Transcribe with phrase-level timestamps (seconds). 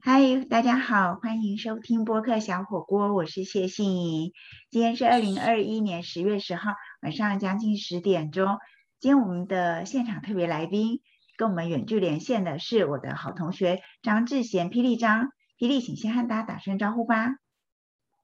[0.00, 4.32] 嗨，大家好，欢迎收听播客小火锅，我是谢杏怡。
[4.70, 6.70] 今天是二零二一年十月十号
[7.02, 8.58] 晚上将近十点钟。
[9.00, 11.00] 今天我们的现场特别来宾
[11.36, 17.34] 跟我们远距连线的是我的好同学张志贤，霹雳张，霹雳，请先和大家打声招呼吧。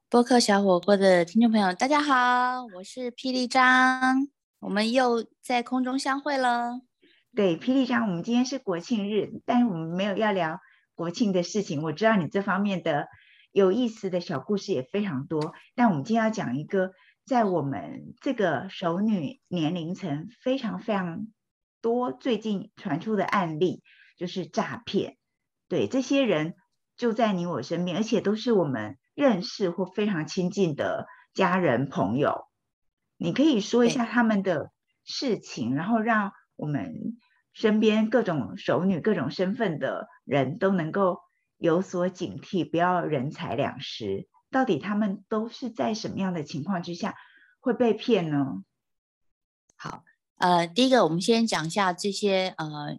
[0.09, 4.29] 播客小火锅的听众朋友，大家好，我是霹雳张，
[4.61, 6.80] 我们又在空中相会了。
[7.34, 10.61] 对，霹雳张，我们今天是国庆日，但是我们没有要聊。
[10.95, 13.08] 国庆的事情，我知道你这方面的
[13.50, 15.52] 有意思的小故事也非常多。
[15.74, 16.92] 但我们今天要讲一个，
[17.24, 21.27] 在我们这个熟女年龄层非常非常
[21.80, 23.83] 多，最近传出的案例
[24.16, 25.16] 就是诈骗。
[25.69, 26.55] 对，这些人
[26.97, 32.45] 就在你我身边，而且都是我们认识或非常亲近的家人朋友。
[33.16, 34.70] 你可以说一下他们的
[35.05, 37.16] 事情，然后让我们。
[37.54, 41.20] 身边各种熟女、各种身份的人都能够
[41.56, 44.28] 有所警惕，不要人财两失。
[44.50, 47.14] 到底他们都是在什么样的情况之下
[47.61, 48.64] 会被骗呢？
[49.77, 50.02] 好，
[50.38, 52.98] 呃，第一个我们先讲一下这些呃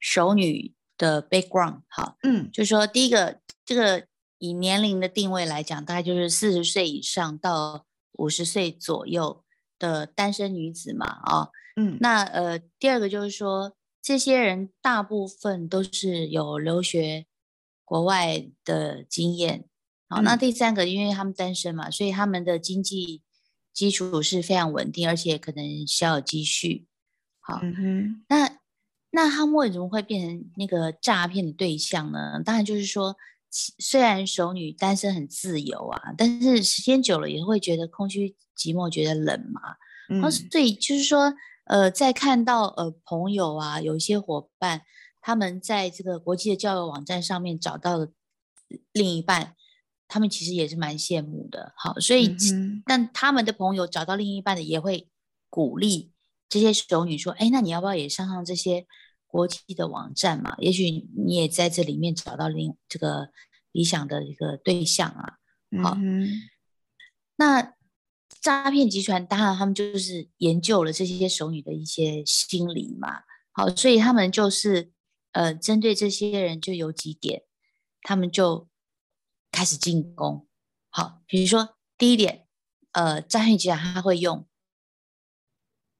[0.00, 1.82] 熟女的 background。
[1.88, 4.06] 好，嗯，就是说第一个，这个
[4.38, 9.44] 以年龄的定位来讲，大概就是四十岁以上到五十岁左右
[9.78, 13.76] 的单身女子嘛，啊，嗯，那呃，第二个就是说。
[14.02, 17.26] 这些人大部分都是有留学
[17.84, 19.64] 国外的经验，
[20.08, 23.22] 好，那第三个，因为他们单身嘛，所以他们的经济
[23.72, 26.88] 基础是非常稳定，而且可能小有积蓄。
[27.38, 27.60] 好，
[28.28, 28.58] 那
[29.12, 32.42] 那他们为什么会变成那个诈骗的对象呢？
[32.44, 33.16] 当然就是说，
[33.78, 39.60] 虽然熟女单身很自由啊，但是时间久了也会觉得空虚寂寞，觉得冷嘛。
[40.08, 41.32] 嗯，所以就是说。
[41.64, 44.82] 呃，在看到呃朋友啊，有一些伙伴，
[45.20, 48.12] 他们在这个国际的交友网站上面找到了
[48.92, 49.54] 另一半，
[50.08, 51.72] 他们其实也是蛮羡慕的。
[51.76, 52.34] 好，所以
[52.84, 55.08] 但他们的朋友找到另一半的，也会
[55.48, 56.12] 鼓励
[56.48, 58.86] 这些熟女说：“哎，那你要不要也上上这些
[59.26, 60.56] 国际的网站嘛？
[60.58, 63.30] 也许你也在这里面找到另这个
[63.70, 65.38] 理想的一个对象啊。”
[65.82, 65.96] 好，
[67.36, 67.74] 那。
[68.42, 73.22] 诈骗集团当然，他们就是研究了这些熟女的一些心理嘛。
[73.52, 74.90] 好，所以他们就是
[75.30, 77.44] 呃，针对这些人就有几点，
[78.02, 78.68] 他们就
[79.52, 80.48] 开始进攻。
[80.90, 82.48] 好，比如说第一点，
[82.90, 84.44] 呃，诈骗集团他会用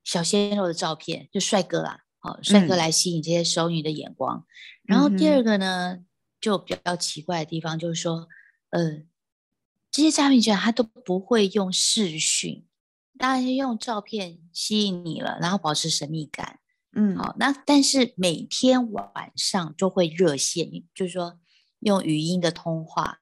[0.03, 4.45] 小鲜肉的照片，就帅哥啦，好，帅哥来吸引这些熟女的眼光。
[4.83, 6.01] 然后第二个呢，
[6.41, 8.27] 就比较奇怪的地方就是说，
[8.71, 9.05] 呃。
[9.93, 12.67] 这些诈骗集团他都不会用视讯，
[13.19, 16.59] 当然是用照片吸引你了，然后保持神秘感。
[16.95, 21.39] 嗯，好，那但是每天晚上就会热线，就是说
[21.81, 23.19] 用语音的通话，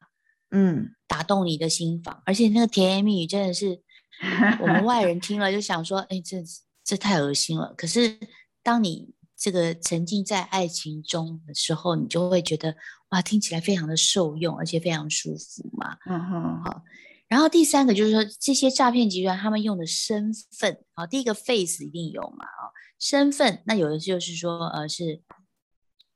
[0.51, 3.83] 嗯，打动你的心房，而且那个甜言蜜语真的是
[4.63, 6.39] 我们外人听了就想说，哎，这
[6.85, 7.75] 这太恶心了。
[7.77, 8.19] 可是
[8.63, 12.77] 当你这个沉浸在爱情中的时候，你就会觉得
[13.09, 15.97] 哇，听起来非常的受用，而且非常舒服嘛。
[16.05, 16.83] 嗯哼，好。
[17.27, 22.69] 然后第三个就是说，这些诈骗集团他们用的身份，好，第一个 face 一定有嘛，啊，
[22.99, 25.23] 身份，那有的就是说，呃，是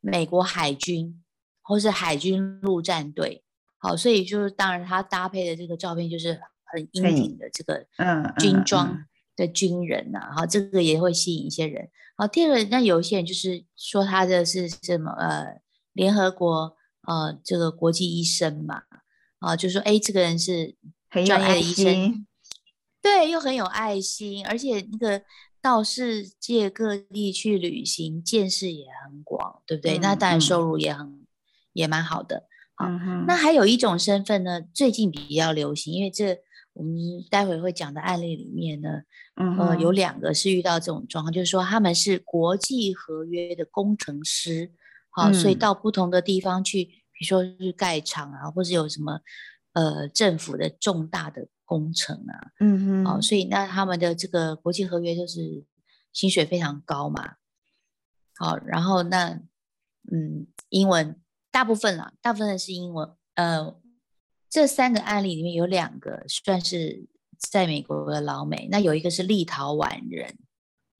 [0.00, 1.24] 美国海军
[1.62, 3.42] 或是海军陆战队，
[3.78, 9.06] 好，所以就是当然他搭配的这个照片就是很英挺的这个嗯军装。
[9.36, 11.88] 的军人呐，好，这个也会吸引一些人。
[12.16, 15.10] 好，第二个，那有一些人就是说他的是什么？
[15.12, 15.60] 呃，
[15.92, 18.82] 联合国呃这个国际医生嘛，
[19.40, 20.76] 啊，就说哎，这个人是
[21.10, 22.26] 专业的医生，
[23.02, 25.22] 对，又很有爱心，而且那个
[25.60, 29.98] 到世界各地去旅行，见识也很广，对不对？
[29.98, 31.26] 那当然收入也很
[31.72, 32.44] 也蛮好的。
[32.76, 32.88] 好，
[33.26, 36.38] 那还有一种身份呢，最近比较流行，因为这。
[36.74, 36.92] 我们
[37.30, 39.02] 待会会讲的案例里面呢，
[39.36, 44.72] 呃，有两个是遇到这种状况，就是说他们是国际合约的工程师，
[45.10, 49.20] 好，所以到不同的地方去，比如说是盖厂啊，或者有什么
[49.74, 55.64] 呃政府的重大的工程啊，嗯嗯，好，所以那他们的这个国际合约就是
[56.12, 57.36] 薪水非常高嘛，
[58.36, 59.40] 好，然后那
[60.10, 61.20] 嗯，英文
[61.52, 63.76] 大部分啦，大部分是英文，呃。
[64.54, 67.08] 这三个案例里面有两个算是
[67.50, 70.32] 在美国的老美，那有一个是立陶宛人，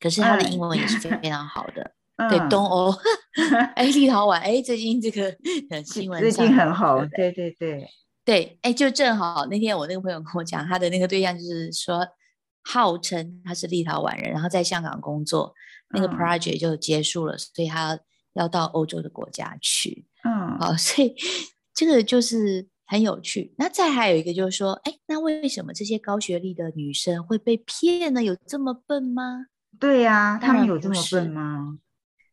[0.00, 1.92] 可是他的英文也是非 常好的。
[2.28, 2.92] 对，东欧，
[3.76, 5.32] 哎，立陶宛，哎，最近这个
[5.86, 7.88] 新闻最近很好，对对对
[8.24, 12.04] 对，哎，就正好那天我那个朋友跟我讲，他的那个对象就是说，
[12.64, 15.54] 号称他是立陶宛人，然后在香港工作，
[15.90, 17.96] 那个 project 就结束了，所以他
[18.32, 20.08] 要到欧洲的国家去。
[20.24, 21.14] 嗯，好，所以。
[21.76, 23.54] 这个就是很有趣。
[23.58, 28.22] 那再还有一个就是说，哎，那为什么这些高学历的女生会被骗呢？
[28.22, 29.46] 有这么笨吗？
[29.80, 31.78] 对呀，他们有这么笨吗？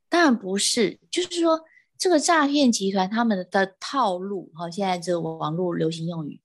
[0.10, 1.62] 当然不是，就是说
[1.98, 6.42] 这个诈骗集团他们的套路，哈，现在这个网络流行用语，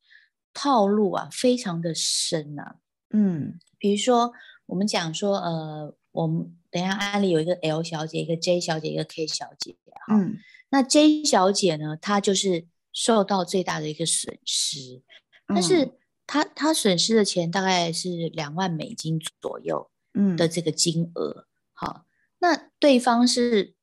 [0.55, 2.77] 套路啊，非常的深啊。
[3.11, 4.33] 嗯比如说，
[4.67, 9.77] 我们讲说，呃，我们等一下案例有一个 L 小姐，一个 J 小姐，一个 K 小姐，
[10.07, 10.39] 哈，嗯
[10.71, 15.03] 那 J 小姐呢，她就是受到最大的一个损失，
[15.47, 21.47] 但嗯是他他损失的钱大概是两万美金左右，嗯的这个金额。
[21.75, 22.07] 好，
[22.39, 23.75] 那对方是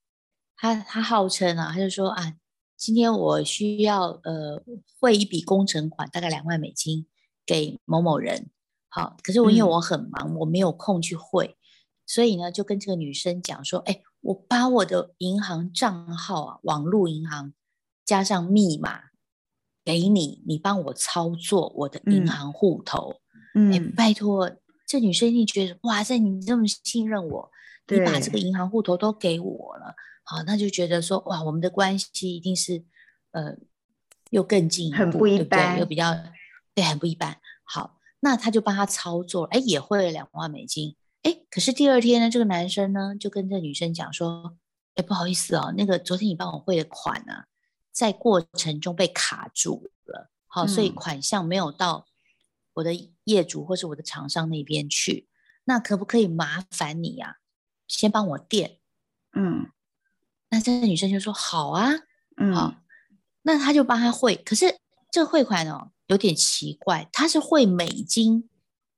[0.56, 2.34] 他他号称啊，他就说啊，
[2.76, 4.64] 今天我需要呃
[5.00, 7.06] 汇一笔工程款，大概两万美金
[7.46, 8.50] 给某某人。
[8.90, 11.56] 好，可是我因为嗯我很忙，我没有空去汇，
[12.08, 17.54] 所以呢就跟这个女生讲说，哎，我把我的银行账号啊，网络银行
[18.06, 19.02] 加上密码
[19.84, 23.16] 给你，你帮我操作我的银嗯行户头。
[23.54, 24.52] 哎，嗯，拜托，
[24.88, 27.52] 这女生一定觉得哇塞，你这么信任我，
[27.88, 32.84] 你把这个对银行户头都给我了，好，那就觉得说哇，我们的关系一定是
[33.32, 33.56] 呃
[34.32, 35.80] 又更进一步，很不一对不对？
[35.80, 36.16] 又比较
[36.74, 37.38] 对，很不一般。
[37.64, 44.58] 好，那他就帮他操作，哎，也汇了两万美金，哎，可是第二天呢，这个男生呢就跟这女生讲说，
[44.96, 47.46] 哎，不好意思哦，那个昨天你帮我汇的款啊，
[47.94, 52.08] 在过程中被卡住了，好，所以嗯款项没有到
[52.74, 52.94] 我的
[53.26, 55.30] 业主或是我的厂商那边去，
[55.66, 57.38] 那可不可以麻烦你啊，
[57.88, 58.80] 先帮我垫？
[59.34, 59.70] 嗯
[60.50, 61.92] 那这个女生就说好啊，
[62.38, 62.76] 嗯好，
[63.44, 64.80] 那他就帮他汇，可是
[65.12, 68.50] 这个汇款哦有点奇怪，他是汇美金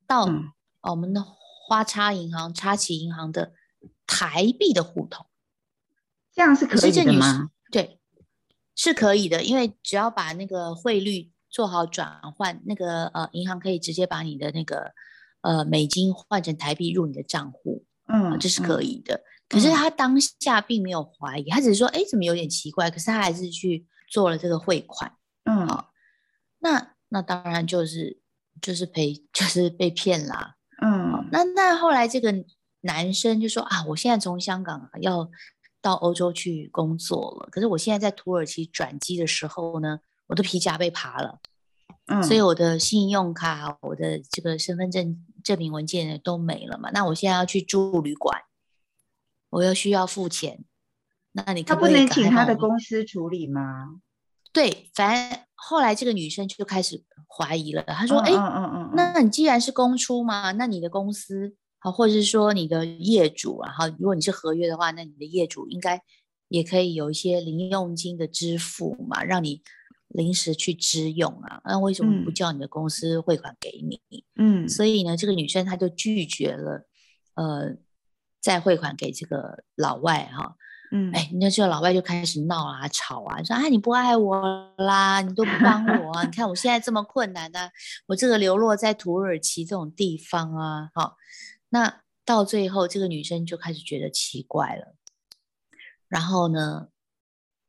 [0.07, 0.51] 到嗯
[0.81, 3.53] 哦我们的花叉银行、叉旗银行的
[4.07, 5.25] 台币的户头，
[6.33, 7.51] 这样是可以的吗？
[7.71, 7.99] 对
[8.75, 14.91] 是可以的，因为只要把那个汇率做好转换，那个呃银行可以直接把你的那个
[15.41, 19.23] 呃美金换成台币入你的账户，啊嗯，这是嗯可以的。
[19.47, 22.91] 可是嗯他当下并没有怀疑，他只是说，哎，怎么有点奇怪？
[22.91, 25.11] 可是他还是去做了这个汇款。
[25.45, 25.91] 嗯好
[26.59, 28.19] 那那当然就是
[28.61, 30.55] 就是赔， 就是被骗啦。
[30.81, 32.33] 好嗯那那后来这个
[32.81, 35.29] 男生就说啊，我现在从香港要
[35.85, 41.39] 到欧洲去工作了，可是我现在在土耳其转机的时候呢，我的皮夹被扒了，
[42.07, 46.89] 嗯，所以我的信用卡、我的这个身份证证明文件呢都没了嘛。
[46.91, 48.41] 那我现在要去住旅馆，
[49.51, 50.65] 我又需要付钱，
[51.33, 53.99] 那你他可可以不能请他的公司处理吗？
[54.51, 61.53] 对，反正后来这个女生就开始怀疑了，她他说：“哎、嗯嗯嗯嗯，那你既然是公出嘛，那你的公司
[61.85, 66.01] 好，或者是说你的业主啊，哈，如果你是合约的话，那你的业主应该
[66.47, 69.61] 也可以有一些零用金的支付嘛，让你
[70.07, 71.61] 临时去支用啊。
[71.63, 74.01] 那为什么不嗯叫你的公司汇款给你？
[74.35, 76.87] 嗯所以呢，这个女生她就拒绝了，
[77.35, 77.75] 呃，
[78.41, 80.55] 再汇款给这个老外哈、
[80.91, 87.69] 嗯，哎，那这个老外就开始闹啊、吵啊，说啊你不爱我啦，你都不帮我啊，你看我现在这么困难呢、
[88.07, 91.17] 我这个流落在土耳其这种地方啊，好，
[91.75, 94.95] 那到最后这个女生就开始觉得奇怪了，
[96.07, 96.87] 然后呢，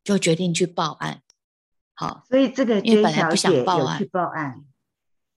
[0.04, 1.22] 就决定去报案，
[1.92, 4.64] 好，所以这个因为本来不想报案有去报案，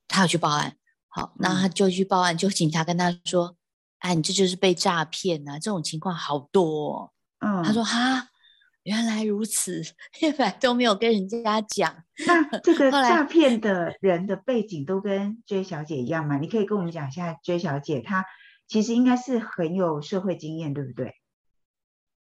[0.08, 3.58] 她要去报案，好，那她嗯就去报案，就警察跟她说，
[3.98, 7.12] 哎，你这就是被诈骗啊，这种情况好多、哦。
[7.40, 8.30] 嗯，他说：“哈，
[8.84, 9.82] 原来如此，
[10.22, 12.04] 因为本来都没有跟人家讲。
[12.28, 16.38] 那这个诈骗的人的背景都跟 J 小姐一样吗？
[16.38, 18.26] 你可以跟我们讲一下 J 小姐她
[18.70, 21.16] 其实应该是很有社会经验，对不对？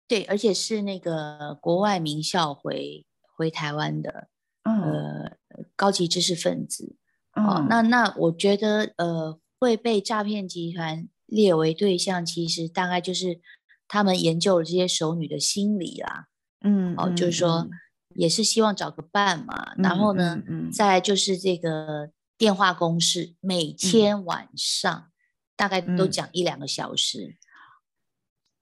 [0.08, 4.28] 对，而且是那个国外名校回回台湾的
[4.64, 5.38] 嗯呃
[5.76, 6.98] 高级知识分子。
[7.34, 13.40] 哦，嗯，那那我觉得呃会被诈骗集团列为对象，其实大概就是
[13.88, 16.28] 他们研究了这些熟女的心理啦。
[16.62, 17.68] 嗯哦，就是说
[18.16, 19.74] 也是希望找个伴嘛。
[19.78, 25.12] 然后呢，再来就是这个电话公式，每天晚上
[25.56, 27.38] 大概都嗯讲一两个小时。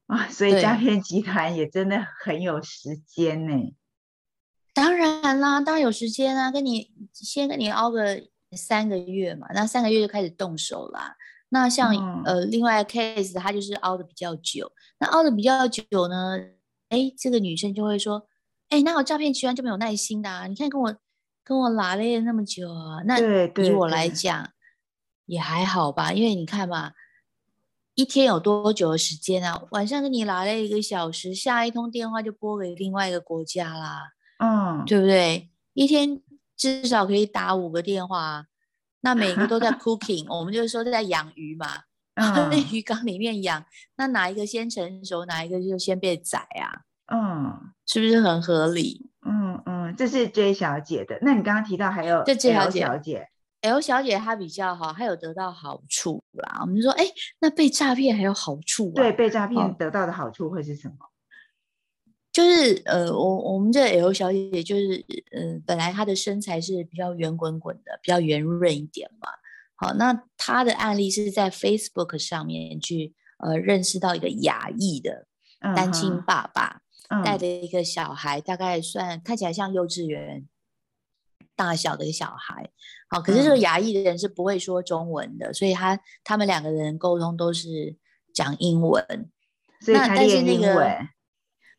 [0.08, 3.74] 啊，所以诈对骗集团也真的很有时间呢。
[4.74, 8.22] 当然啦，当然有时间啊，跟你先跟你熬个
[8.52, 11.16] 三个月嘛，那三个月就开始动手啦。
[11.50, 16.38] 那像、嗯呃另外 case，他就是熬的比较久，那熬的比较久呢，
[16.90, 18.28] 哎，这个女生就会说，
[18.70, 20.96] 哎，那我诈骗集团就没有耐心的啊，你看跟我
[21.44, 24.50] 跟我拉了那么久啊，那对对以我来对讲
[25.26, 26.92] 也还好吧，因为你看嘛。
[27.96, 29.68] 一天有多久的时间啊？
[29.70, 34.14] 晚上跟你拉了一个小时，下一通电话就拨给另外一个国家啦。
[34.40, 35.52] 嗯，对不对？
[35.76, 36.20] 一天
[36.58, 38.46] 至少可以打五个电话啊，
[39.02, 41.68] 那每个都在 cooking， 我们就是说在养鱼嘛，
[42.16, 43.64] 那鱼缸里面养，
[43.98, 46.82] 那哪一个先成熟，哪一个就先被宰啊？
[47.14, 49.12] 嗯，是不是很合理？
[49.24, 51.20] 嗯嗯，这是 J 小姐的。
[51.22, 53.28] 那你刚刚提到还有 L 小姐
[53.64, 56.60] ，L 小姐她比较好，她有得到好处啦。
[56.62, 57.04] 我们就说，哎，
[57.40, 58.96] 那被诈骗还有好处啊？
[58.96, 60.96] 对，被诈骗得到的好处会是什么？
[62.32, 69.30] 就是呃，我我们这 L 小姐就是，呃，本来她的身材是比较圆滚滚的，比较圆润一点嘛。
[69.76, 75.26] 好，那她的案例是在 Facebook 上面去呃认识到一个亚裔的
[75.76, 76.82] 单亲爸爸。
[77.24, 80.48] 带的一个小孩，大概算看起来像幼稚园
[81.56, 82.70] 大小的一个小孩，
[83.10, 87.96] 好，可是这个牙医的人是不会说中文的，所以他他们两个人沟通都是
[88.34, 89.06] 讲英文，
[89.82, 91.10] 所以他练英文，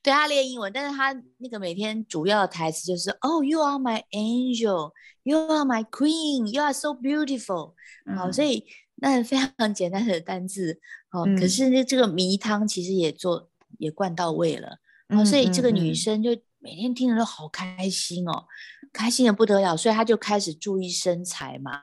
[0.03, 7.75] 对他练英文，但是他那个每天主要的台词就是哦，You are my angel, You are my queen, You are so beautiful，
[8.17, 8.67] 好，所以
[8.97, 14.79] 那非常简单的单字，好，可是那这个迷汤其实也做也灌到位了。
[15.09, 18.47] 哦，所以这个女生就每天听着都好开心哦，
[18.95, 21.83] 开心的不得了，所以他就开始注意身材嘛，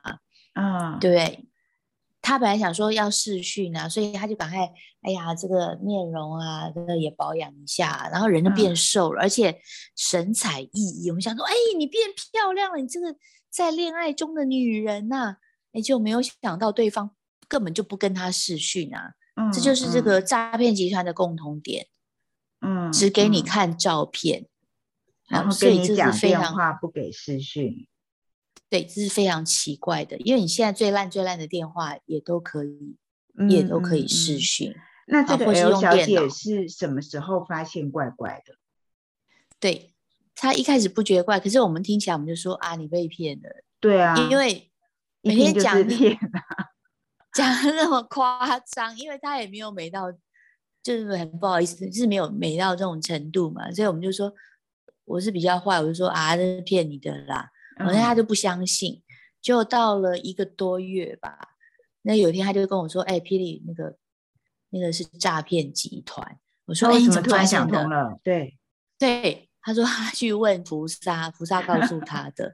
[0.53, 1.45] 啊，对，
[2.21, 4.59] 他本来想说要试训啊，所以他就赶快，
[5.01, 9.61] 哎呀，这个面容啊，这个也保养一下，然后人就变瘦了，而且
[9.97, 11.09] 神采奕奕。
[11.09, 13.13] 我们想说，哎，你变漂亮了，你这个
[13.49, 15.35] 在恋爱中的女人呐，
[15.73, 17.11] 哎，就没有想到对方
[17.49, 21.87] 根本就不跟他试训啊，嗯这就是这个诈骗集团的共同点。
[22.63, 24.45] 嗯，只给你看照片，
[25.31, 27.87] 然后跟你讲电话，不给视讯。
[28.69, 32.97] 对，这是非常奇怪的，因为你现在最烂最烂的电话也都可以，
[33.49, 34.75] 也都可以视讯。
[35.07, 38.55] 那这个 L 小姐是什么时候发现怪怪的？
[39.59, 39.93] 对，
[40.35, 43.63] 她一开始不觉得怪，可是我们听起来我们就说啊，你被骗了。
[43.79, 44.69] 对啊，因为
[45.21, 45.75] 每天讲
[47.33, 50.11] 讲的那么夸张，因为她也没有美到。
[50.83, 54.33] 就是很不好意思，就是没有美到这种程度嘛，所以我们就说
[55.11, 59.01] 我是比较坏，我就说啊，这是骗你的啦，反正他就不相信。
[59.41, 61.35] 就到了一个多月吧，
[62.03, 63.97] 那有一天他就跟我说：“哎，霹雳那个
[64.69, 68.57] 那个是诈骗集团。”我说：“哎，你怎么突然想通了？”对
[68.99, 72.53] 对，他说他去问菩萨，菩萨告诉他的。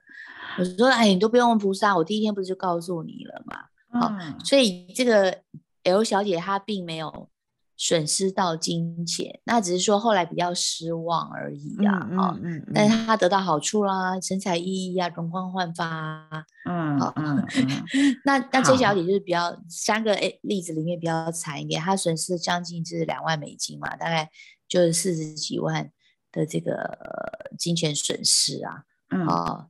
[0.57, 3.65] 我说：“哎，你都不用问菩萨，我第一天不是就告诉你了嘛？”
[3.99, 4.13] 好，
[4.45, 5.41] 所以这个
[5.83, 7.29] L 小姐她并没有。
[7.79, 12.35] 损失到金钱，那只是说后来比较失望而已呀，哈，
[12.73, 17.45] 但是他得到好处啦，神采奕奕啊，容光焕发，嗯，好，嗯，
[18.25, 24.27] 那那这小姐就是比较三个诶例子里面比较惨一点，她损失将近就是两万美金嘛，大概
[24.67, 25.91] 就是四十几万
[26.31, 28.83] 的这个金钱损失啊，
[29.27, 29.67] 哦，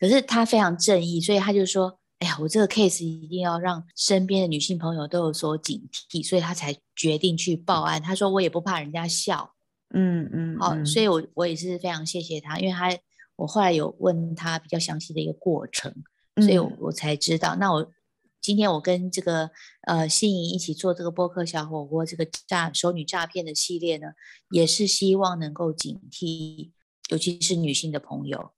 [0.00, 1.98] 可是她非常正义，所以她就说。
[2.20, 8.00] 哎呀，我这个 case 一定要让身边的女性朋友都有所警惕，所以他才决定去报案。
[8.00, 9.54] 他说我也不怕人家笑，
[9.90, 12.96] 嗯嗯，好，所以我我也是非常谢谢他，因为他
[13.36, 15.92] 我后来有问他比较详细的一个过程，
[16.36, 17.56] 所以我才知道。
[17.56, 17.92] 那我
[18.40, 19.50] 今天我跟这个
[19.82, 24.12] 呃心仪一起做这个播客小火锅这个诈熟女诈骗的系列呢，
[24.50, 26.70] 也是希望能够警惕，
[27.10, 28.52] 尤其是女性的朋友，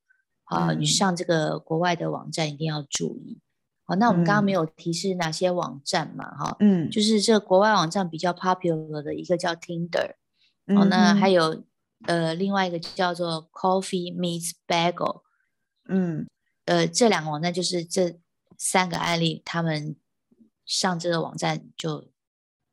[0.44, 3.40] 啊，你上这个国外的网站一定要注意。
[3.88, 6.36] 好，那我们刚刚没有提示哪些网站嘛？
[6.36, 10.14] 哈，嗯，就是这国外网站比较 popular 的一个叫 Tinder，
[10.66, 11.62] 哦，那还有
[12.06, 15.22] 呃另外一个叫做 Coffee Meets Bagel，
[15.88, 16.26] 嗯，
[16.64, 18.18] 呃这两个网站就是这
[18.58, 19.94] 三个案例，他们
[20.64, 22.08] 上这个网站就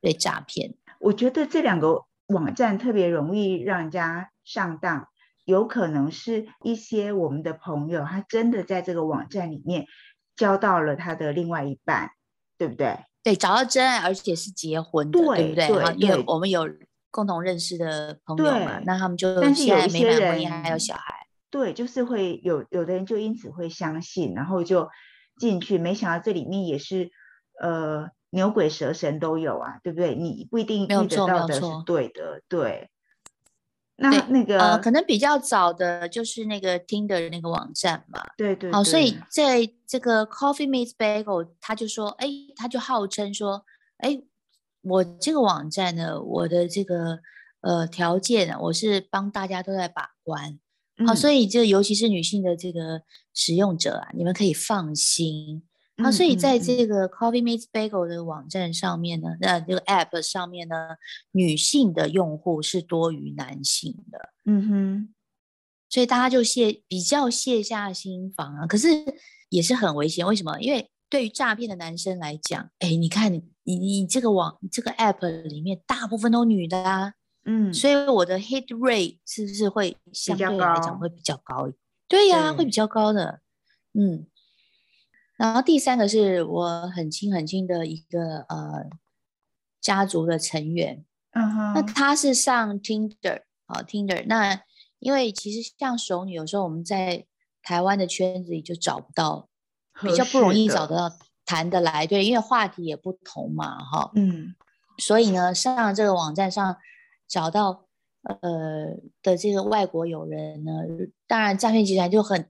[0.02, 0.74] 被诈骗。
[1.00, 5.10] 我觉得这两个网站特别容易让人家上当，
[5.46, 9.86] 有可能是一些我们的朋友他真的在这个网站里面。
[10.36, 12.12] 交到了他的另外一半，
[12.58, 12.98] 对不对？
[13.24, 15.68] 对，找到真爱，而且是结婚的，对不对？
[15.68, 16.68] 对，因为我们有
[17.10, 24.90] 共同认识的朋友嘛，那他们就但是有一些人还有小孩，对，就是会有有的人就因此会相信，然后就
[25.38, 27.12] 进去，没想到这里面也是
[27.62, 30.16] 呃牛鬼蛇神都有啊，对不对？
[30.16, 32.90] 你不一定遇得到的是对的，对。
[33.96, 38.24] 那那个呃，可能比较早的就是那个听的那个网站嘛。
[38.36, 38.72] 对对。
[38.72, 43.64] 哦，所以在这个 Coffee Meets Bagel，他就说，哎，他就号称说，
[43.98, 44.22] 哎，
[44.82, 47.20] 我这个网站呢，我的这个
[47.62, 50.60] 呃条件，我是帮大家都在把关。
[51.08, 55.64] 好，所以这尤其是女性的这个使用者啊，你们可以放心。
[56.02, 60.76] 好，所以在这个 Coffee Meets Bagel 的网站上面呢，那这个 App 上面呢，
[61.32, 64.30] 女性的用户是多于男性的。
[64.46, 65.14] 嗯哼，
[65.90, 68.66] 所以大家就卸比较卸下心防啊。
[68.66, 68.88] 可是
[69.50, 70.60] 也是很危险，为什么？
[70.60, 77.14] 因为对于诈骗的男生来讲，哎，你看你你你这个网这个 app 里面大部分都女的啊，
[77.46, 81.72] 嗯，所以我的 hit rate 是不是会相对来讲会比较高？
[82.08, 83.42] 对呀、对会比较高的。
[83.94, 84.26] 嗯，
[85.38, 88.90] 然后第三个是我很亲很亲的一个呃
[89.82, 94.62] 家族的成员，嗯哼那哼，他是上 Tinder 啊、Tinder，那
[95.00, 97.26] 因为其实像熟女，有时候我们在
[97.62, 99.50] 台湾的圈子里就找不到，
[100.02, 104.56] 比较不容易找得到谈得来，对，因为话题也不同嘛，哈，嗯。
[105.00, 106.78] 所以呢，上这个网站上
[107.28, 107.88] 找到
[108.22, 110.72] 呃的这个外国友人呢，
[111.26, 112.48] 当然诈骗集团就很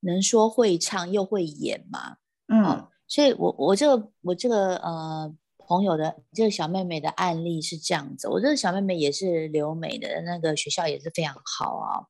[0.00, 2.16] 能说会唱又会演嘛，
[2.48, 12.06] 嗯哦，所以我我这个我这个呃朋友的这个小妹妹的案例是这样子，我这个小妹妹也是留美的，那个学校也是非常好啊，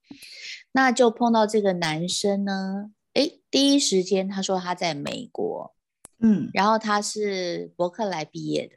[0.73, 5.75] 那就碰到这个男生呢，诶，第一时间他说他在美国，
[6.21, 8.75] 嗯，然后他是伯克莱毕业的。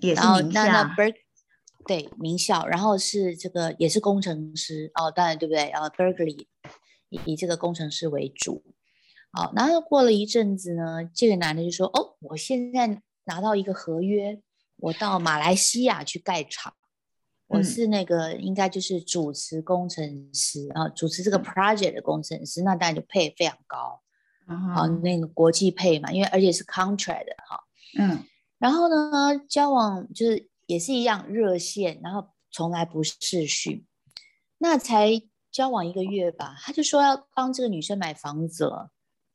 [0.00, 0.94] 也是名那那校
[1.84, 5.68] 对名校，然后是这个也是工程师哦，当然对不对？
[5.70, 6.46] 然后，Berkeley
[7.08, 8.62] 以以这个工程师为主。
[9.30, 14.40] 好，然后过了一阵子呢，这个男的就说：“哦，我现在拿到一个合约，
[14.76, 16.74] 我到马来西亚去盖厂，
[17.46, 24.00] 我嗯是那个应该就是主持工程师啊，主持这个嗯 project 的工程师，那当然就配非常高，
[24.48, 27.60] 嗯好，那个国际配嘛，因为而且是 contract 的哈。
[27.98, 28.24] 嗯
[28.58, 33.86] 然后呢，交往就是也是一样热线，然后从来不视讯。
[34.56, 35.22] 那才
[35.58, 38.92] 交往一个月吧，他就说要帮这个女生买房子了，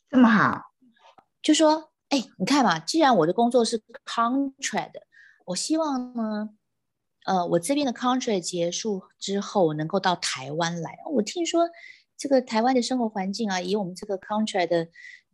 [0.10, 0.72] 这么好，
[1.42, 4.94] 就说：“哎，你看嘛，既然我的工作是 contract，
[5.44, 6.50] 我希望呢，
[7.26, 10.98] 呃，我这边的 contract 结束之后，我能够到台湾来。
[11.12, 11.68] 我听说
[12.16, 14.88] 这个台湾的生活环境啊，以我们这个 contract 的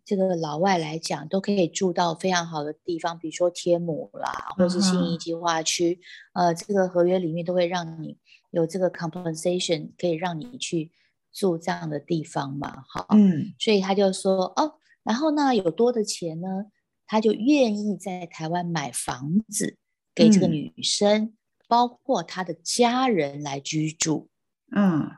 [0.03, 6.01] 这个老外来讲，都可以住到非常好的地方，比如说天母啦，或者是信义嗯计划区，
[6.33, 8.17] 呃，这个合约里面都会让你
[8.51, 10.91] 有这个 compensation，可以让你去
[11.31, 13.53] 住这样的地方嘛，哈，嗯。
[13.59, 16.65] 所以他就说哦，然后呢有多的钱呢，
[17.05, 19.77] 他就愿意在台湾买房子
[20.13, 20.51] 给这个嗯。
[20.51, 21.33] 女生，
[21.67, 24.29] 包括她的家人来居住，
[24.75, 25.11] 嗯，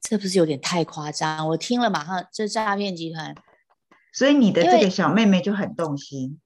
[0.00, 1.48] 这不是有点太夸张？
[1.48, 3.34] 我听了马上这诈骗集团，
[4.12, 6.40] 所以你的这个小妹妹就很动心，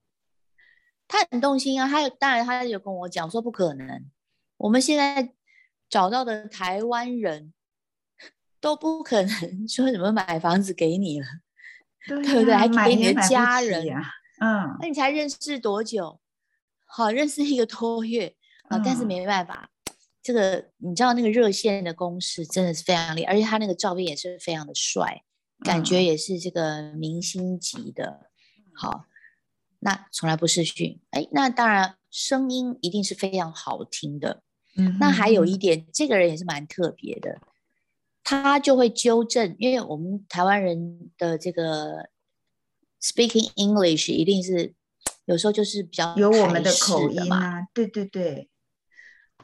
[1.07, 4.11] 她很动心啊，她有当然她有跟我讲说不可能，
[4.57, 5.35] 我们现在
[5.95, 7.55] 找到的台湾人
[8.61, 11.27] 都不可能 说什么买房子给你了，
[12.09, 12.53] 对对不对？
[12.53, 14.03] 还给你的家人啊
[14.41, 16.21] 嗯那你才认识多久？
[16.85, 18.35] 好，认识一个多月
[18.69, 19.71] 啊，但是嗯没办法，
[20.21, 25.23] 这个你知道那个热线的公式真的是非常厉害，而且他那个照片也是非常的帅，
[25.61, 28.29] 感觉嗯也是这个明星级的。
[28.75, 29.05] 好，
[29.79, 34.43] 那从来不试训，哎，那当然声音一定是非常好听的。
[34.77, 37.41] 嗯那还有一点，这个人也是蛮特别的，
[38.23, 42.09] 他就会纠正，因为我们台湾人的这个
[43.01, 44.75] speaking English 一定是
[45.27, 48.49] 有时候就是比较有我们的口音嘛，啊，对对对，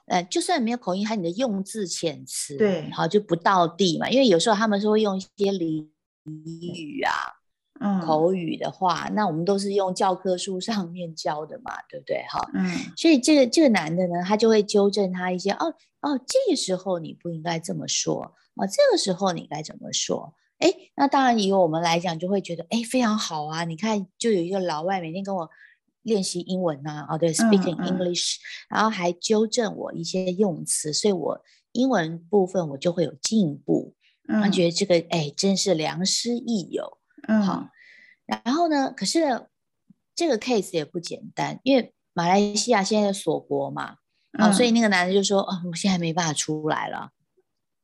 [0.07, 5.89] 呃，就算没有口音，还有你的用字遣词，对好就不到地嘛，因为有时候他们是会用一些俚
[6.25, 7.13] 语啊、
[7.83, 12.23] 嗯口语的话，那我们都是用教科书上面教的嘛，对不对？
[12.29, 20.35] 哈，嗯所以这个这个男的呢，他就会纠正他一些哦哦，这个时候你不应该这么说哦，这个时候你该怎么说？
[20.59, 23.65] 哎，那当然以我们来讲，就会觉得哎非常好啊！
[23.65, 25.49] 你看，就有一个老外每天跟我
[26.03, 28.37] 练习英文呐、啊，哦对，speaking 嗯 English，、
[28.69, 31.41] 然后还纠正我一些用词，所以我
[31.73, 33.95] 英文部分我就会有进步。
[34.29, 36.99] 他嗯觉得这个哎真是良师益友。
[37.31, 37.69] 嗯好
[38.27, 39.47] 然后呢，可是
[40.15, 43.97] 这个 case 也不简单，因为马来西亚现在锁国嘛，
[44.39, 47.11] 哦，所以嗯那个男的就说，哦，我现在没办法出来了，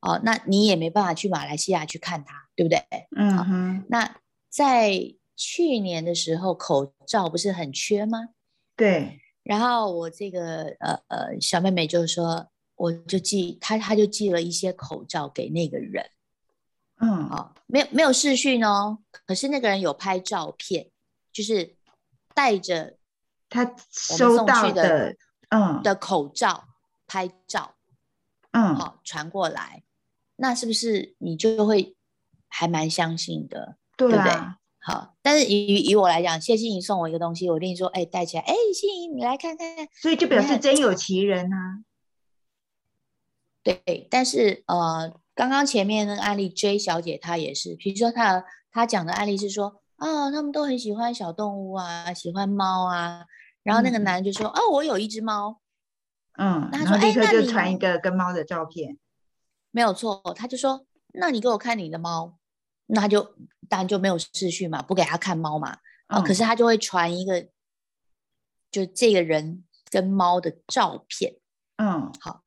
[0.01, 2.79] 哦，那你也没办法去马来西亚去看他，对不对？
[3.15, 4.17] 嗯哼那
[4.49, 4.91] 在
[5.35, 8.29] 去年的时候，口罩不是很缺吗？
[8.75, 16.05] 对然后我这个呃呃小妹妹就说，我就寄她，她就寄了一些口罩给那个人。
[16.99, 17.29] 嗯。
[17.29, 20.89] 哦，没有没有视讯哦，可是那个人有拍照片，
[21.31, 21.75] 就是
[22.33, 22.97] 带着
[23.49, 25.15] 他收到送去的
[25.49, 25.81] 嗯。
[25.83, 26.65] 的口罩
[27.07, 27.75] 拍照，
[28.51, 28.75] 嗯。
[28.75, 29.83] 好、传过来，
[30.35, 31.95] 那是不是你就会
[32.47, 33.77] 还蛮相信的？
[33.97, 34.31] 对对不对？
[34.31, 41.83] 啊好，但是以以我来讲，谢欣怡送我一个东西，我一定说，哎，戴起来，哎，欣怡你来看看，所以就表示真有其人啊。
[43.63, 53.23] 对，但是呃，刚刚前面那个案例，J 小姐她也是，比如说她她讲的案例是说，啊，他们都很喜欢小动物啊，喜欢猫啊，
[53.61, 55.61] 然后那个嗯男的就说，哦，我有一只猫，
[56.39, 58.97] 嗯，那他说然后立刻哎那你就传一个跟猫的照片。
[59.69, 62.35] 没有错，他就说，那你给我看你的猫，
[62.87, 63.21] 那他就
[63.69, 67.47] 当然就没有秩序嘛，不给他看猫嘛，啊，可嗯是他就会传一个，
[68.71, 71.35] 就这个人跟猫的照片。
[71.77, 72.41] 嗯好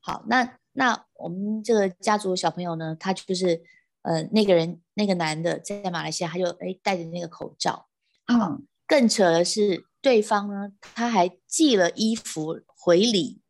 [0.00, 3.60] 好，那那我们这个家族的小朋友呢，他就是
[4.02, 7.88] 呃那个人那个男的在马来西亚，他就哎戴着那个口罩。
[8.26, 13.40] 好，嗯，更扯的是，对方呢他还寄了衣服回礼，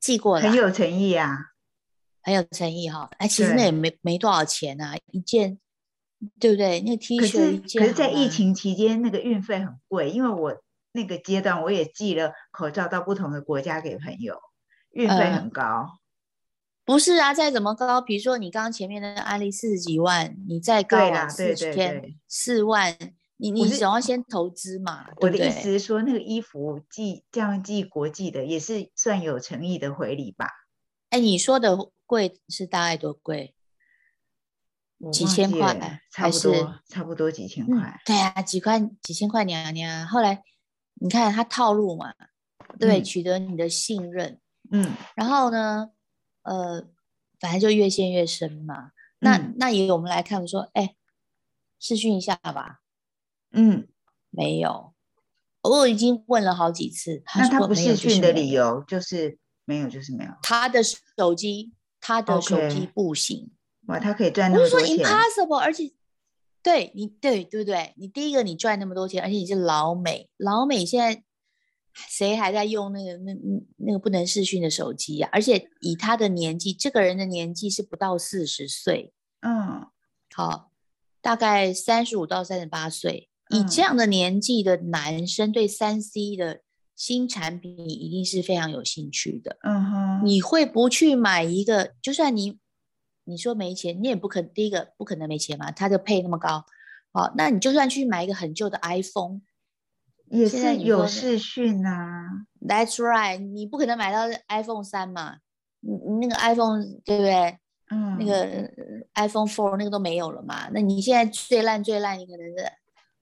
[0.00, 1.52] 寄过来，很有诚意啊。
[2.22, 3.08] 很有诚意哈。
[3.18, 5.60] 哎，其实那也没没多少钱啊，一件，
[6.40, 6.80] 对不对？
[6.80, 10.56] 那个 T 恤可是一件，可是，在疫，情期间，那个运费很贵，因为我
[10.92, 14.40] 那个阶段我也寄了口罩到不同的国家给朋友，
[14.94, 15.98] 运费呃很高。
[16.84, 22.94] 不是啊，再怎么高，比如说你刚刚前面的案例四十几万，你再高对啊，四天对四万，
[23.38, 25.46] 你你总要先投资嘛，我的？
[25.46, 30.48] 意思是说，那个衣服寄这样寄国际的，也是算有诚意的回礼吧？
[31.08, 33.54] 哎，你说的贵是大概多贵？
[35.12, 40.06] 几千块差不多，差不多几千嗯块。，对啊，几块几千块娘娘。
[40.06, 40.42] 后来
[40.94, 42.12] 你看他套路嘛，
[42.78, 44.38] 对，嗯取得你的信任，
[44.76, 45.90] 嗯然后呢，
[46.42, 46.82] 呃，
[47.38, 48.90] 反正就越陷越深嘛。
[49.20, 50.96] 那、嗯那也我们来看说，哎，
[51.78, 52.80] 试训一下吧，
[53.52, 53.86] 嗯，
[54.30, 54.92] 没有，
[55.62, 60.32] 我已经问了好几次，那他不说没有视讯的理由就是没有，就是没有。
[60.42, 63.52] 他的手机，他的手机不行。
[63.86, 65.06] 哇，他可以赚那我是说么多钱。
[65.06, 65.92] impossible，而且
[66.62, 67.94] 对你对对不对？
[67.96, 71.22] 你第一个你赚那么多钱，而且你是老美，老美现在
[71.94, 79.86] 谁还在用那个那那那个不能视讯的手机呀、而且以他的年纪，这个人的年纪是不到四十岁，嗯
[80.34, 80.72] 好，
[81.20, 86.62] 大概三十五到三十八岁，以嗯这样的年纪的男生对三 C 的
[86.96, 89.56] 新产品一定是非常有兴趣的。
[89.62, 91.94] 嗯哼，你会不去买一个？
[92.02, 92.58] 就算你
[93.24, 96.66] 你说没钱，你也不可第一个不可能没钱嘛，它的配那么高，
[97.12, 99.40] 好，那你就算去买一个很旧的 iPhone，
[100.30, 102.46] 也是有视讯啊。
[102.60, 105.36] That's right，你不可能买到 iPhone 三嘛，
[105.80, 107.58] 你你那个 iPhone 对不对？
[107.90, 108.66] 嗯，那个呃
[109.14, 112.72] iPhone Four 那个都没有了嘛，那你现在最烂最烂，你可能是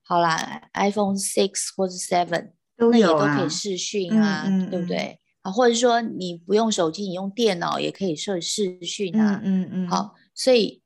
[0.05, 3.49] 好啦，iPhone Six 或者 Seven，都那也都可以。
[3.49, 5.19] 视讯嗯啊，嗯嗯对不对？
[5.43, 9.41] 啊，或者说你不用手机，你用电脑也可以视视讯啊。
[9.43, 10.81] 嗯嗯嗯，，好，所以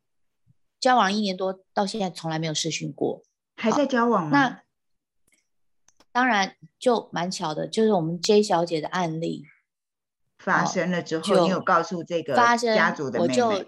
[0.81, 3.22] 交往一年多到现在从来没有视讯过。
[3.57, 4.31] 还在交往吗？
[4.31, 4.62] 那
[6.16, 9.44] 当然就蛮巧的，就是我们 J 小姐的案例
[10.38, 13.66] 发哦生了之后，就你有告诉这个发生，家族的我就妹妹？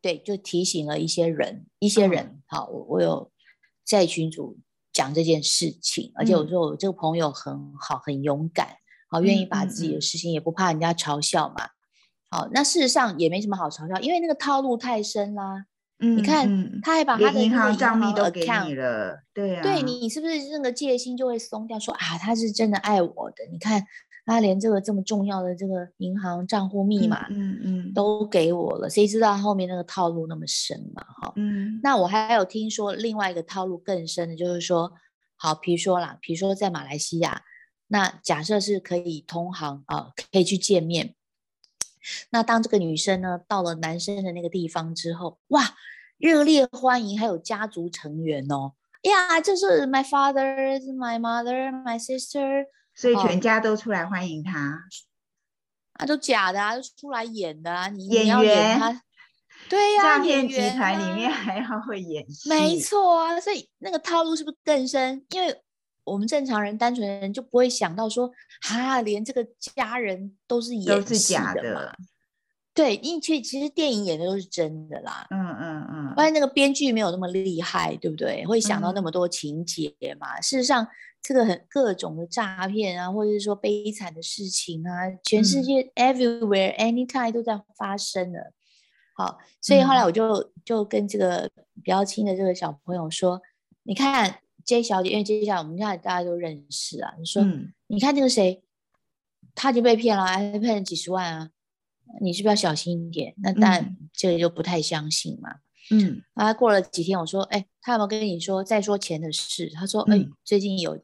[0.00, 3.30] 对，就提醒了一些人，一些嗯人，好，我我有
[3.84, 4.56] 在群组
[4.94, 8.68] 讲这件事情，而且我嗯说我这个朋友很好，很勇敢，
[9.10, 11.68] 好，愿意把自己的嗯事情也不怕人家嘲笑嘛。
[12.30, 15.66] 好，那事实上也没什么好嘲笑，因为那个套路太深啦。
[15.98, 21.78] 嗯，你看，嗯他还把他的银行账密行都给你了，对啊，对你是不是那个戒心就会松掉？
[21.78, 23.46] 说啊，他是真的爱我的。
[23.50, 23.82] 你看，
[24.26, 31.02] 他连这个这么重要的这个银行账户密嗯码嗯嗯都给我了，谁知道后面那个套路那么深嘛？
[31.22, 34.92] 哈，嗯那我还有听说另外一个套路更深的，就是说，
[35.36, 37.42] 好，比如说啦，比如说在马来西亚，
[37.88, 41.14] 那假设是可以通航啊，可以去见面。
[42.30, 45.62] 那当这个女生呢到了男生的那个地方之后，哇，
[46.18, 52.64] 热烈欢迎，还有家族成员哦，哎呀，这是 my father, my mother, my sister，
[52.94, 54.80] 所以哦全家都出来欢迎他。
[55.94, 59.02] 啊，都假的啊，都出来演的啊，你演员他，
[59.68, 65.24] 对呀、诈演骗集团里面还要会演戏，没错啊，所以那个套路是不是更深？
[65.30, 65.62] 因为
[66.06, 68.30] 我们正常人、单纯人就不会想到说，
[68.62, 71.92] 哈，连这个家人都是都演是假戏的嘛。
[72.72, 78.44] 对，因为其实电影演的都是真的啦，嗯嗯嗯不然那个编剧没有那么厉害，对不对？
[78.44, 80.38] 会想到那嗯么多情节嘛。
[80.42, 80.86] 事实上，
[81.22, 88.52] 这个很各种的诈骗啊，或者是说悲惨的事情啊，全世嗯界 everywhere anytime 都在发生了。
[89.14, 91.50] 好，所以后来嗯我就就跟这个
[91.82, 93.40] 比较亲的这个小朋友说，
[93.84, 98.62] 你看 J 小姐，因为 J 小姐我们现在大家都认识啊，你说、嗯你看那个谁，
[99.54, 101.50] 他已经被骗了，还骗了几十万啊，
[102.20, 103.32] 你是不是要小心一点？
[103.38, 105.60] 那但这个就不太相信嘛。
[105.92, 109.70] 嗯啊，过了几天，我说，哎，他有没有跟你说再说钱的事？
[109.72, 111.00] 他说，哎嗯，最近有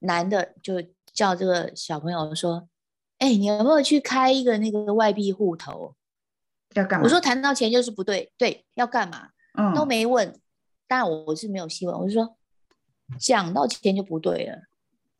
[0.00, 0.74] 男的就
[1.14, 2.68] 叫这个小朋友说，
[3.16, 5.96] 哎，你有没有去开一个那个外币户头？
[6.74, 7.04] 要干嘛？
[7.04, 10.38] 我说谈到钱就是不对，对，要干嘛嗯，都没问。
[10.88, 12.36] 当然我我是没有细问，我就说
[13.18, 14.62] 讲到钱就不对了。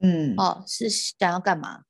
[0.01, 1.83] 嗯哦，是想要干嘛？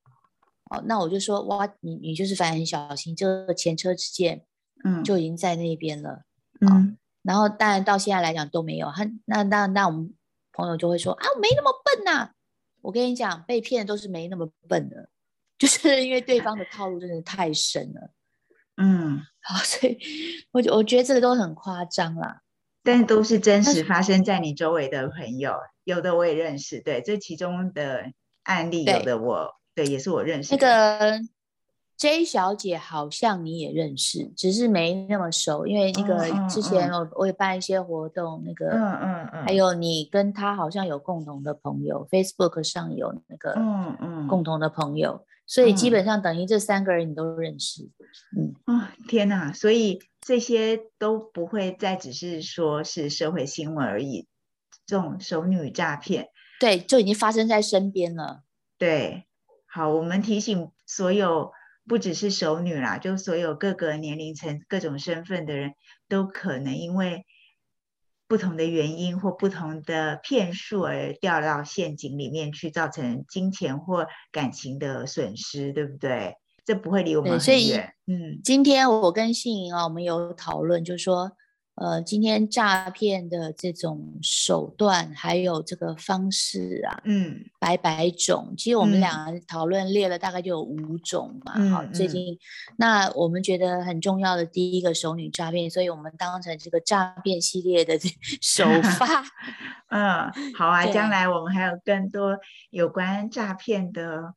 [0.71, 4.45] 哦，那我就说哇，你你就是反正很小心，这个前车之鉴
[4.85, 6.23] 嗯就已经在那边了。
[6.61, 10.15] 嗯然后当然到现在来讲都没有，他那那那我们
[10.53, 12.31] 朋友就会说啊，没那么笨呐、
[12.83, 15.09] 我跟你讲，被骗的都是没那么笨的，
[15.59, 18.12] 就是因为对方的套路真的太深了。
[18.77, 19.99] 嗯，好，所以
[20.53, 22.43] 我觉我觉得这个都很夸张啦。
[22.87, 28.12] 但都是真但实发生在你周围的朋友，有的我也认识，对，这其中的
[28.44, 31.18] 案例，有的我对也是我认识那的。
[31.18, 31.20] 个
[31.96, 47.90] J 小姐好像你也认识，只是没那么熟，因为那个之前嗯我我也办一些活动，那个嗯嗯嗯，还有你跟她好像有共同的朋友，Facebook 上有那个嗯嗯，共同的朋友，所以基嗯本上等于这三个人你都认识。
[48.37, 49.51] 嗯，哦，天哪！
[49.55, 54.27] 所以这些都不会再只是说是社会新闻而已，
[54.85, 58.43] 这种熟女诈骗，对，就已经发生在身边了。
[58.77, 59.29] 对，
[59.67, 61.53] 好，我们提醒所有
[61.87, 65.75] 不只是熟女啦，就所有各个年龄层、各种身份的人
[66.09, 67.25] 都可能因为
[68.27, 76.35] 不同的原因或不同的骗术而掉到陷阱里面去，造成金钱或感情的损失，对不对？
[76.66, 77.92] 这不会离我们对，所以很远。
[78.09, 81.31] 嗯今天我跟信莹啊，我们有讨论，就是说，
[81.76, 88.55] 呃，今天诈骗的这种手段还有这个方式啊，嗯百百种。
[88.57, 91.52] 其实我们嗯俩讨论列了大概就有五种嘛。
[91.70, 92.38] 好，嗯嗯最近
[92.79, 98.09] 那我们觉得很重要的第一个熟女诈骗，所以我们当成这个诈骗系列的这
[98.40, 99.24] 首发。
[99.90, 102.38] 嗯，好啊， 将对来我们还有更多
[102.70, 104.33] 有关诈骗的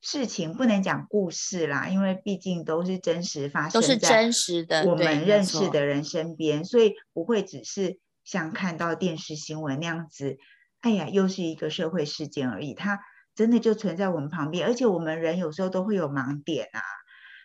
[0.00, 10.38] 事情，不能讲故事啦，因为毕竟都是真实发生都是在真实的我们认识的人身边，所以不会只是像看到电视新闻那样子，
[10.80, 13.00] 哎呀，又是一个社会事件而已，它
[13.34, 16.80] 真的就存在我们旁边，而且我们人有时候都会有盲点啊。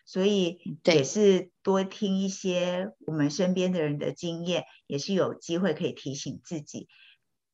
[0.08, 6.88] 所以也是多听一些我们身边的人的经验，也是有机会可以提醒自己，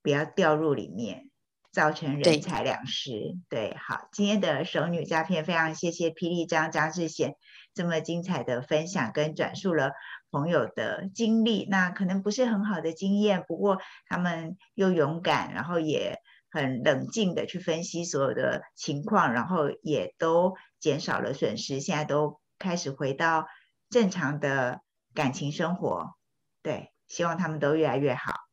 [0.03, 1.30] 不要掉入里面，
[1.71, 3.37] 造成人财两失。
[3.49, 7.35] 对，好，今天的熟女诈骗，非常谢谢霹雳张张志贤
[7.73, 9.91] 这么精彩的分享跟转述了
[10.31, 11.65] 朋友的经历。
[11.69, 23.47] 那可能不是很好的经验，不过他们又勇敢，然后也很冷静的去分析所有的情况，然后也都减少了损失，现在都开始回到
[23.89, 24.81] 正常的
[25.13, 26.15] 感情生活。
[26.61, 28.50] 对，希望他们都越来越好。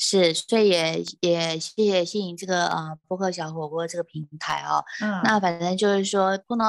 [0.00, 4.84] 是，所以也也谢谢信颖这个呃播客小火锅这个平台哦。
[5.02, 6.66] 嗯，那反正就是说，碰到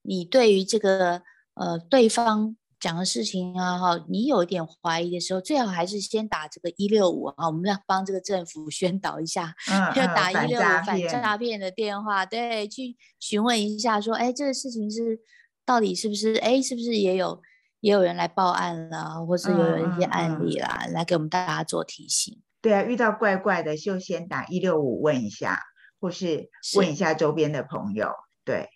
[0.00, 1.20] 你对于这个
[1.54, 15.20] 呃对方讲的事情啊，哈，你有一点怀疑的时候，最好还是先打这个一六五啊，我们要帮这个政府 宣导一下，嗯要嗯反打一六五反诈骗的电话，对，去询问一下，说，哎，这个事情是
[15.66, 17.42] 到底是不是，哎，是不是也有
[17.80, 22.40] 也有人来报案了，或是有嗯有一些嗯案嗯例啦，来给我们大家做提醒。
[22.62, 25.62] 对啊，遇到怪怪的就先打一六五问一下，
[26.00, 28.12] 或是问一下周边的朋友。
[28.44, 28.68] 对，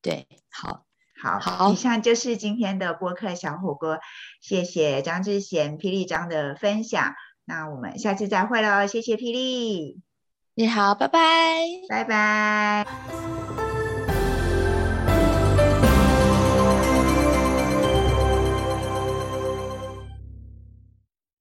[0.00, 0.84] 对，好，
[1.20, 3.98] 好，好以上就是今天的播客小火锅，
[4.40, 7.14] 谢谢张志贤、霹雳张的分享。
[7.44, 10.00] 那我们下次再会喽，谢谢霹雳，
[10.54, 11.20] 你好，拜拜。
[11.88, 13.67] 拜拜。